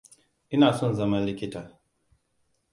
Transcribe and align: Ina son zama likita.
Ina 0.57 0.69
son 0.77 0.93
zama 0.95 1.19
likita. 1.25 1.63